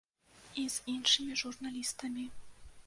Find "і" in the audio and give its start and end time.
0.61-0.63